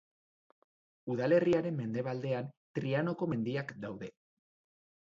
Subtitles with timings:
[1.15, 2.51] Udalerriaren mendebaldean
[2.81, 4.15] Trianoko mendiak daude.